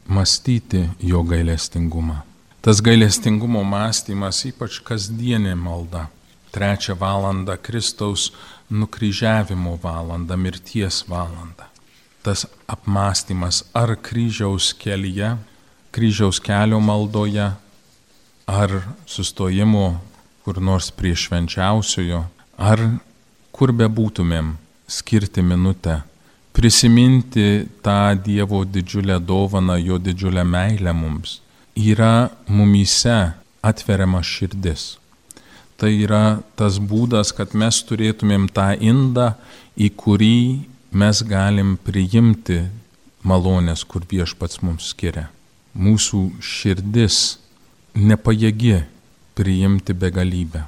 mąstyti 0.09 0.89
jo 1.01 1.23
gailestingumą. 1.23 2.23
Tas 2.63 2.81
gailestingumo 2.81 3.65
mąstymas 3.67 4.45
ypač 4.49 4.81
kasdienė 4.87 5.55
malda 5.59 6.07
trečią 6.53 6.95
valandą 6.95 7.57
Kristaus 7.57 8.33
nukryžiavimo 8.71 9.77
valandą, 9.83 10.37
mirties 10.37 11.05
valandą. 11.09 11.72
Tas 12.23 12.47
apmąstymas 12.71 13.65
ar 13.75 13.97
kryžiaus 13.99 14.71
kelyje, 14.79 15.37
kryžiaus 15.91 16.39
kelio 16.41 16.79
maldoje, 16.81 17.51
ar 18.47 18.71
sustojimo 19.07 20.01
kur 20.45 20.61
nors 20.61 20.91
prie 20.91 21.15
švenčiausiojo, 21.19 22.25
ar 22.59 22.81
kur 23.55 23.73
bebūtumėm 23.75 24.55
skirti 24.91 25.43
minutę, 25.43 26.01
prisiminti 26.53 27.69
tą 27.83 28.15
Dievo 28.25 28.65
didžiulę 28.65 29.21
dovaną, 29.21 29.79
jo 29.79 29.99
didžiulę 29.99 30.45
meilę 30.45 30.93
mums, 30.93 31.41
yra 31.77 32.31
mumyse 32.49 33.33
atveriama 33.63 34.23
širdis. 34.23 34.97
Tai 35.79 35.91
yra 35.91 36.43
tas 36.59 36.79
būdas, 36.79 37.33
kad 37.35 37.55
mes 37.59 37.81
turėtumėm 37.87 38.49
tą 38.55 38.73
indą, 38.79 39.33
į 39.75 39.89
kurį 39.99 40.43
mes 40.93 41.23
galim 41.27 41.77
priimti 41.77 42.63
malonės, 43.27 43.85
kur 43.85 44.05
viešpats 44.09 44.63
mums 44.63 44.91
skiria. 44.93 45.29
Mūsų 45.73 46.21
širdis 46.43 47.39
nepajėgi 47.97 48.83
priimti 49.39 49.97
begalybę. 49.97 50.67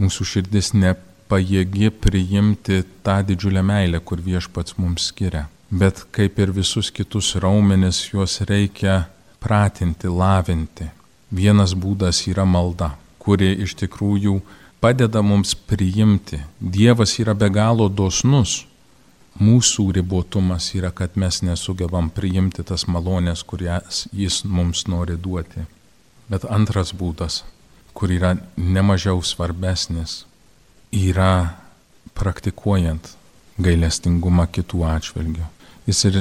Mūsų 0.00 0.26
širdis 0.32 0.72
nepajėgi 0.76 1.90
priimti 1.90 2.82
tą 3.04 3.18
didžiulę 3.26 3.62
meilę, 3.66 4.00
kur 4.00 4.22
viešpats 4.22 4.78
mums 4.78 5.10
skiria. 5.10 5.48
Bet 5.70 6.04
kaip 6.14 6.38
ir 6.38 6.54
visus 6.54 6.90
kitus 6.90 7.34
raumenis, 7.42 8.02
juos 8.12 8.40
reikia 8.46 9.04
pratinti, 9.42 10.10
lavinti. 10.10 10.90
Vienas 11.30 11.76
būdas 11.78 12.24
yra 12.30 12.46
malda 12.46 12.94
kuri 13.20 13.52
iš 13.64 13.76
tikrųjų 13.82 14.40
padeda 14.80 15.22
mums 15.22 15.52
priimti. 15.54 16.40
Dievas 16.58 17.18
yra 17.20 17.36
be 17.36 17.50
galo 17.52 17.88
dosnus. 17.88 18.64
Mūsų 19.38 19.86
ribotumas 20.00 20.72
yra, 20.74 20.90
kad 20.90 21.14
mes 21.14 21.40
nesugebam 21.46 22.10
priimti 22.10 22.64
tas 22.66 22.88
malonės, 22.90 23.44
kurias 23.46 24.06
jis 24.12 24.42
mums 24.44 24.88
nori 24.90 25.16
duoti. 25.16 25.64
Bet 26.30 26.44
antras 26.50 26.90
būdas 26.92 27.44
kur 28.00 28.10
yra 28.10 28.36
nemažiau 28.56 29.22
svarbesnis, 29.22 30.24
yra 30.88 31.56
praktikuojant 32.16 33.12
gailestingumą 33.60 34.46
kitų 34.48 34.84
atžvilgių. 34.88 35.46
Jis 35.88 36.04
ir 36.08 36.20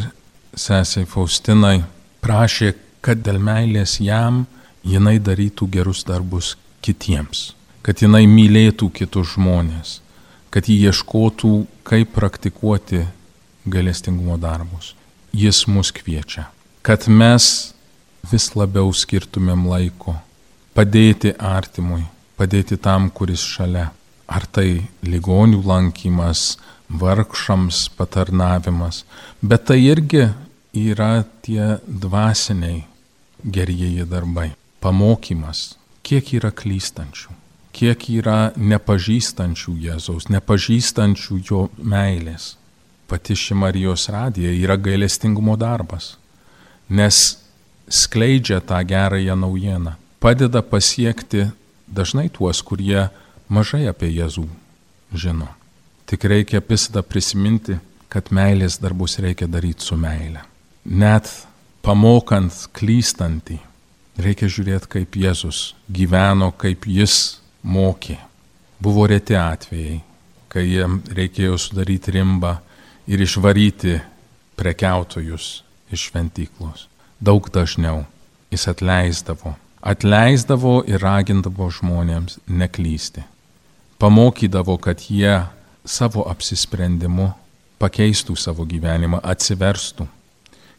sesiai 0.60 1.08
Faustinai 1.08 1.84
prašė, 2.24 2.74
kad 3.00 3.22
dėl 3.24 3.40
meilės 3.40 4.00
jam 4.04 4.44
jinai 4.84 5.18
darytų 5.24 5.70
gerus 5.72 6.04
darbus 6.08 6.56
kitiems, 6.84 7.54
kad 7.86 8.02
jinai 8.04 8.26
mylėtų 8.28 8.90
kitus 9.00 9.36
žmonės, 9.38 10.00
kad 10.54 10.70
jį 10.70 10.90
ieškotų, 10.90 11.54
kaip 11.88 12.14
praktikuoti 12.16 13.04
gailestingumo 13.70 14.38
darbus. 14.42 14.94
Jis 15.36 15.66
mus 15.70 15.92
kviečia, 15.94 16.48
kad 16.82 17.06
mes 17.08 17.74
vis 18.32 18.50
labiau 18.58 18.90
skirtumėm 18.94 19.68
laiko 19.70 20.16
padėti 20.74 21.34
artimui, 21.38 22.06
padėti 22.40 22.78
tam, 22.82 23.10
kuris 23.10 23.44
šalia. 23.46 23.90
Ar 24.30 24.46
tai 24.46 24.86
ligonių 25.02 25.64
lankymas, 25.66 26.60
vargšams 26.90 27.88
patarnavimas, 27.98 29.04
bet 29.42 29.66
tai 29.70 29.80
irgi 29.88 30.28
yra 30.78 31.24
tie 31.42 31.80
dvasiniai 31.86 32.84
gerieji 33.42 34.06
darbai. 34.06 34.52
Pamokymas, 34.80 35.74
kiek 36.06 36.30
yra 36.38 36.54
klystančių, 36.56 37.34
kiek 37.80 38.10
yra 38.12 38.52
nepažįstančių 38.60 39.76
Jėzaus, 39.86 40.28
nepažįstančių 40.34 41.38
jo 41.48 41.68
meilės. 41.80 42.56
Pati 43.10 43.38
ši 43.40 43.56
Marijos 43.58 44.10
radija 44.12 44.52
yra 44.52 44.76
gailestingumo 44.78 45.56
darbas, 45.58 46.18
nes 46.90 47.40
skleidžia 47.90 48.60
tą 48.62 48.82
gerąją 48.86 49.38
naujieną, 49.40 49.96
padeda 50.20 50.62
pasiekti 50.62 51.48
dažnai 51.88 52.28
tuos, 52.30 52.62
kurie 52.62 53.08
mažai 53.48 53.88
apie 53.90 54.12
Jėzų 54.12 54.46
žino. 55.16 55.48
Tik 56.06 56.26
reikia 56.26 56.62
visada 56.62 57.02
prisiminti, 57.06 57.80
kad 58.10 58.30
meilės 58.34 58.80
darbus 58.82 59.18
reikia 59.22 59.48
daryti 59.48 59.86
su 59.86 59.98
meile. 59.98 60.44
Net 60.86 61.30
pamokant 61.86 62.68
klystantį, 62.76 63.60
reikia 64.20 64.50
žiūrėti, 64.52 64.90
kaip 65.00 65.18
Jėzus 65.18 65.74
gyveno, 65.90 66.52
kaip 66.58 66.86
jis 66.90 67.39
mokė. 67.64 68.18
Buvo 68.80 69.08
reti 69.10 69.36
atvejai, 69.36 70.00
kai 70.48 70.64
jiem 70.68 71.02
reikėjo 71.12 71.58
sudaryti 71.60 72.16
rimbą 72.16 72.56
ir 73.08 73.26
išvaryti 73.26 73.98
prekiautojus 74.60 75.50
iš 75.92 76.08
šventyklos 76.10 76.90
daug 77.20 77.50
dažniau. 77.52 78.06
Jis 78.52 78.66
atleisdavo. 78.72 79.54
Atleisdavo 79.80 80.80
ir 80.90 81.04
ragindavo 81.04 81.70
žmonėms 81.72 82.40
neklysti. 82.48 83.24
Pamokydavo, 84.00 84.78
kad 84.82 85.04
jie 85.12 85.44
savo 85.86 86.26
apsisprendimu 86.32 87.30
pakeistų 87.80 88.36
savo 88.40 88.66
gyvenimą, 88.68 89.22
atsiverstų. 89.24 90.08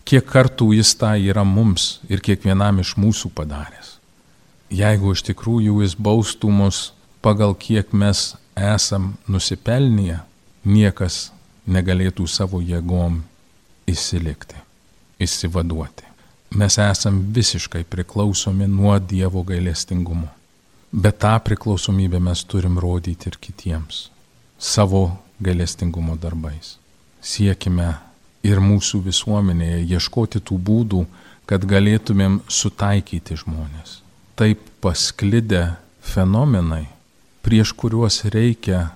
Kiek 0.04 0.26
kartų 0.26 0.72
jis 0.74 0.92
tą 0.98 1.12
yra 1.20 1.44
mums 1.44 2.00
ir 2.08 2.20
kiekvienam 2.24 2.80
iš 2.82 2.96
mūsų 2.98 3.30
padaręs. 3.36 3.99
Jeigu 4.70 5.14
iš 5.16 5.24
tikrųjų 5.26 5.80
jis 5.82 5.96
baustų 5.98 6.50
mus 6.54 6.82
pagal 7.24 7.56
kiek 7.58 7.90
mes 7.92 8.34
esam 8.54 9.14
nusipelnę, 9.28 10.20
niekas 10.64 11.30
negalėtų 11.66 12.28
savo 12.30 12.60
jėgom 12.62 13.22
įsilikti, 13.90 14.62
įsivaduoti 15.18 16.10
mes 16.50 16.78
esam 16.78 17.32
visiškai 17.32 17.84
priklausomi 17.84 18.66
nuo 18.66 18.98
Dievo 18.98 19.42
gailestingumo. 19.42 20.28
Bet 20.92 21.18
tą 21.18 21.38
priklausomybę 21.44 22.18
mes 22.20 22.44
turim 22.44 22.78
rodyti 22.78 23.28
ir 23.30 23.36
kitiems 23.38 24.10
savo 24.58 25.16
gailestingumo 25.40 26.16
darbais. 26.16 26.76
Siekime 27.22 27.94
ir 28.42 28.58
mūsų 28.58 29.02
visuomenėje 29.04 29.84
ieškoti 29.94 30.40
tų 30.40 30.58
būdų, 30.58 31.04
kad 31.46 31.64
galėtumėm 31.64 32.40
sutaikyti 32.48 33.38
žmonės. 33.38 34.00
Taip 34.40 34.60
pasklidę 34.80 35.74
fenomenai, 36.00 36.86
prieš 37.44 37.74
kuriuos 37.76 38.22
reikia 38.32 38.86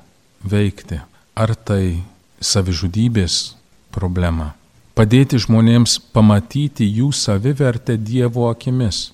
veikti. 0.41 1.03
Ar 1.37 1.53
tai 1.53 2.01
savižudybės 2.41 3.53
problema, 3.93 4.55
padėti 4.97 5.37
žmonėms 5.45 5.99
pamatyti 6.17 6.89
jų 6.89 7.11
savivertę 7.13 7.99
Dievo 8.01 8.49
akimis. 8.49 9.11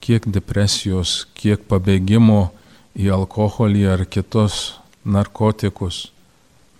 Kiek 0.00 0.30
depresijos, 0.32 1.26
kiek 1.36 1.68
pabėgimo 1.68 2.48
į 2.96 3.12
alkoholį 3.12 3.84
ar 3.98 4.08
kitus 4.08 4.78
narkotikus 5.04 6.06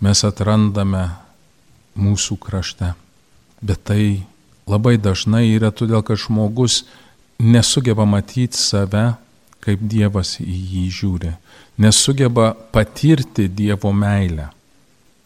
mes 0.00 0.24
atrandame 0.24 1.08
mūsų 2.00 2.40
krašte. 2.40 2.94
Bet 3.60 3.84
tai 3.88 4.24
labai 4.68 4.96
dažnai 4.96 5.50
yra 5.52 5.68
todėl, 5.68 6.00
kad 6.00 6.20
žmogus 6.20 6.84
nesugeba 7.38 8.04
matyti 8.04 8.58
save, 8.58 9.14
kaip 9.64 9.80
Dievas 9.88 10.36
į 10.42 10.58
jį 10.72 10.84
žiūri, 10.98 11.32
nesugeba 11.80 12.52
patirti 12.74 13.48
Dievo 13.48 13.92
meilę. 13.92 14.50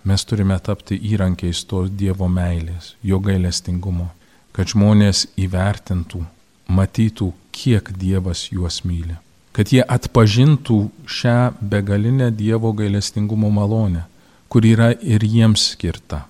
Mes 0.07 0.25
turime 0.25 0.57
tapti 0.63 0.97
įrankiais 1.11 1.65
tos 1.69 1.91
Dievo 1.91 2.29
meilės, 2.31 2.95
jo 3.03 3.19
gailestingumo, 3.21 4.09
kad 4.55 4.71
žmonės 4.71 5.27
įvertintų, 5.37 6.23
matytų, 6.71 7.33
kiek 7.53 7.91
Dievas 7.99 8.47
juos 8.53 8.85
myli, 8.87 9.19
kad 9.53 9.73
jie 9.75 9.83
atpažintų 9.83 10.79
šią 11.19 11.39
begalinę 11.61 12.31
Dievo 12.31 12.73
gailestingumo 12.73 13.51
malonę, 13.51 14.07
kur 14.49 14.65
yra 14.65 14.93
ir 15.03 15.25
jiems 15.27 15.73
skirta. 15.75 16.25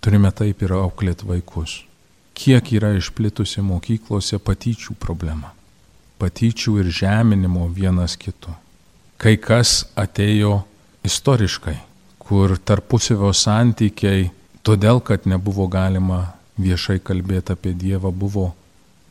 Turime 0.00 0.30
taip 0.32 0.62
ir 0.64 0.72
auklėti 0.78 1.26
vaikus. 1.28 1.80
Kiek 2.34 2.72
yra 2.72 2.94
išplitusi 2.96 3.62
mokyklose 3.64 4.38
patyčių 4.38 4.96
problema. 5.00 5.52
Patyčių 6.20 6.78
ir 6.80 6.90
žeminimo 6.92 7.68
vienas 7.68 8.16
kito. 8.16 8.52
Kai 9.20 9.36
kas 9.36 9.84
atėjo 9.96 10.62
istoriškai 11.04 11.76
kur 12.30 12.52
tarpusavio 12.62 13.32
santykiai, 13.34 14.28
todėl 14.62 15.00
kad 15.02 15.24
nebuvo 15.26 15.64
galima 15.66 16.20
viešai 16.62 17.00
kalbėti 17.02 17.56
apie 17.56 17.72
Dievą, 17.74 18.12
buvo 18.14 18.52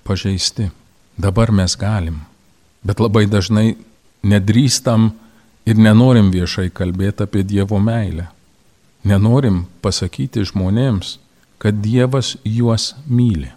pažeisti. 0.08 0.70
Dabar 1.20 1.52
mes 1.52 1.76
galim, 1.76 2.22
bet 2.80 3.02
labai 3.04 3.26
dažnai 3.28 3.74
nedrįstam 4.24 5.10
ir 5.68 5.82
nenorim 5.84 6.30
viešai 6.32 6.70
kalbėti 6.72 7.26
apie 7.28 7.44
Dievo 7.44 7.82
meilę. 7.84 8.30
Nenorim 9.04 9.66
pasakyti 9.84 10.46
žmonėms, 10.48 11.18
kad 11.60 11.82
Dievas 11.84 12.38
juos 12.44 12.96
myli. 13.08 13.52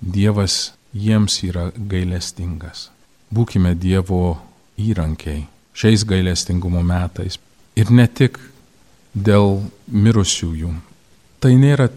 Dievas 0.00 0.72
jiems 0.94 1.40
yra 1.46 1.70
gailestingas. 1.76 2.88
Būkime 3.34 3.74
Dievo 3.78 4.38
įrankiai 4.78 5.46
šiais 5.78 6.04
gailestingumo 6.08 6.82
metais. 6.82 7.38
Ir 7.78 7.90
ne 7.94 8.08
tik 8.10 8.38
dėl 9.14 9.60
mirusiųjų. 9.86 10.72
Tai 11.38 11.52
nėra 11.54 11.88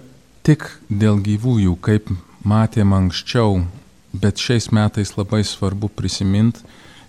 tik 0.46 0.68
dėl 0.90 1.18
gyvųjų, 1.26 1.74
kaip 1.82 2.12
matėm 2.46 2.94
anksčiau, 2.94 3.64
bet 4.14 4.42
šiais 4.42 4.70
metais 4.76 5.16
labai 5.18 5.42
svarbu 5.46 5.90
prisiminti, 5.90 6.62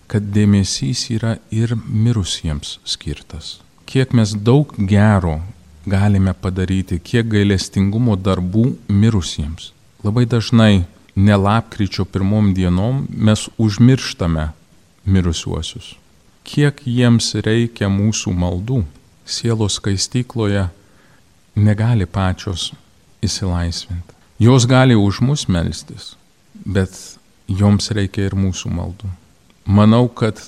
kad 0.08 0.24
dėmesys 0.32 1.06
yra 1.12 1.36
ir 1.50 1.74
mirusiems 1.76 2.78
skirtas. 2.84 3.58
Kiek 3.88 4.12
mes 4.16 4.32
daug 4.36 4.72
gero 4.76 5.40
galime 5.86 6.32
padaryti, 6.32 6.98
kiek 7.02 7.28
gailestingumo 7.32 8.16
darbų 8.16 8.76
mirusiems. 8.88 9.72
Labai 10.04 10.26
dažnai 10.26 10.84
nelapkričio 11.14 12.04
pirmom 12.04 12.52
dienom 12.54 13.06
mes 13.10 13.48
užmirštame 13.58 14.48
mirusiuosius. 15.04 15.94
Kiek 16.42 16.80
jiems 16.86 17.34
reikia 17.44 17.90
mūsų 17.92 18.32
maldų 18.34 18.82
sielos 19.26 19.78
skaistykloje 19.78 20.66
negali 21.54 22.06
pačios 22.06 22.72
įsilaisvinti. 23.22 24.16
Jos 24.42 24.66
gali 24.66 24.96
už 24.98 25.20
mus 25.22 25.46
melstis, 25.46 26.16
bet 26.66 26.90
joms 27.46 27.92
reikia 27.94 28.26
ir 28.26 28.34
mūsų 28.34 28.72
maldų. 28.74 29.10
Manau, 29.66 30.08
kad 30.08 30.40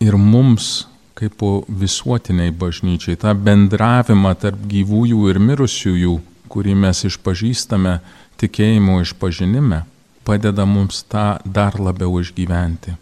ir 0.00 0.16
mums, 0.16 0.86
kaip 1.18 1.42
visuotiniai 1.68 2.52
bažnyčiai, 2.56 3.18
tą 3.20 3.34
bendravimą 3.36 4.34
tarp 4.40 4.60
gyvųjų 4.70 5.28
ir 5.30 5.40
mirusiųjų, 5.42 6.16
kurį 6.52 6.74
mes 6.84 7.04
išpažįstame 7.08 7.98
tikėjimo 8.40 9.00
išpažinime, 9.04 9.84
padeda 10.26 10.66
mums 10.68 11.02
tą 11.12 11.38
dar 11.44 11.78
labiau 11.80 12.20
išgyventi. 12.20 12.96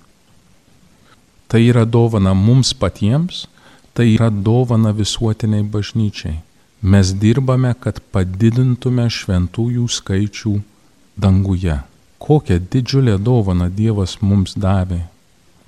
Tai 1.50 1.60
yra 1.66 1.84
dovana 1.84 2.34
mums 2.34 2.72
patiems, 2.74 3.46
tai 3.94 4.12
yra 4.14 4.30
dovana 4.30 4.92
visuotiniai 4.94 5.66
bažnyčiai. 5.66 6.38
Mes 6.80 7.10
dirbame, 7.22 7.74
kad 7.76 7.98
padidintume 8.14 9.04
šventųjų 9.12 9.88
skaičių 9.98 10.54
danguje. 11.20 11.80
Kokią 12.20 12.56
didžiulę 12.72 13.18
dovaną 13.18 13.68
Dievas 13.68 14.20
mums 14.20 14.54
davė. 14.56 15.06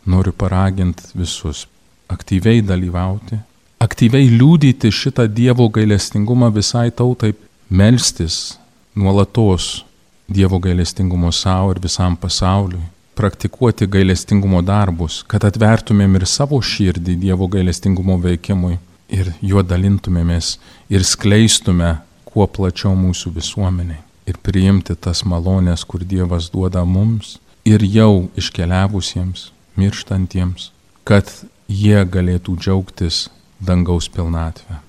noriu 0.06 0.32
paraginti 0.32 1.02
visus 1.14 1.66
aktyviai 2.12 2.62
dalyvauti, 2.64 3.38
aktyviai 3.82 4.28
liūdyti 4.32 4.92
šitą 4.92 5.26
Dievo 5.28 5.68
gailestingumą 5.72 6.52
visai 6.54 6.90
tautai, 6.90 7.32
melstis 7.70 8.58
nuolatos 8.94 9.84
Dievo 10.32 10.58
gailestingumo 10.62 11.32
savo 11.32 11.72
ir 11.74 11.80
visam 11.82 12.16
pasauliui, 12.16 12.84
praktikuoti 13.18 13.86
gailestingumo 13.86 14.62
darbus, 14.64 15.20
kad 15.28 15.44
atvertumėm 15.44 16.16
ir 16.20 16.28
savo 16.30 16.60
širdį 16.62 17.18
Dievo 17.26 17.48
gailestingumo 17.52 18.16
veikimui 18.22 18.78
ir 19.12 19.34
juo 19.42 19.64
dalintumėmės 19.66 20.56
ir 20.92 21.04
skleistume 21.04 21.98
kuo 22.24 22.46
plačiau 22.48 22.94
mūsų 22.96 23.34
visuomeniai 23.36 24.00
ir 24.26 24.38
priimti 24.42 24.94
tas 24.96 25.24
malonės, 25.28 25.84
kur 25.84 26.04
Dievas 26.06 26.48
duoda 26.52 26.84
mums 26.86 27.36
ir 27.68 27.82
jau 27.84 28.28
iškeliavusiems, 28.38 29.50
mirštantiems, 29.76 30.70
kad 31.04 31.28
jie 31.72 32.00
galėtų 32.04 32.56
džiaugtis 32.60 33.28
dangaus 33.60 34.08
pilnatvę. 34.12 34.80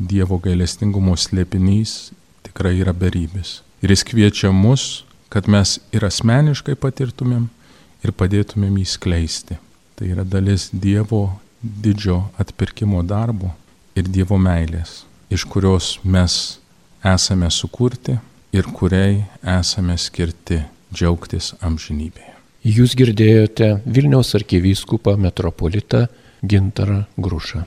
Dievo 0.00 0.38
gailestingumo 0.40 1.16
slėpinys 1.18 2.12
tikrai 2.46 2.78
yra 2.80 2.94
beribis. 2.96 3.60
Ir 3.84 3.92
jis 3.92 4.04
kviečia 4.08 4.52
mus, 4.52 5.04
kad 5.28 5.48
mes 5.48 5.78
ir 5.92 6.06
asmeniškai 6.08 6.76
patirtumėm 6.80 7.48
ir 8.04 8.14
padėtumėm 8.16 8.80
jį 8.80 8.86
skleisti. 8.88 9.58
Tai 9.96 10.08
yra 10.08 10.24
dalis 10.24 10.70
Dievo 10.72 11.26
didžio 11.60 12.22
atpirkimo 12.40 13.02
darbo 13.04 13.52
ir 13.94 14.08
Dievo 14.08 14.38
meilės, 14.40 15.04
iš 15.28 15.44
kurios 15.44 15.98
mes 16.04 16.58
esame 17.04 17.50
sukurti 17.52 18.16
ir 18.56 18.68
kuriai 18.72 19.26
esame 19.58 19.98
skirti 20.00 20.62
džiaugtis 20.94 21.52
amžinybėje. 21.60 22.32
Jūs 22.60 22.92
girdėjote 22.96 23.68
Vilniaus 23.88 24.34
arkivyskupą 24.36 25.14
metropolitą 25.16 26.06
Гентера 26.42 27.06
Груша. 27.16 27.66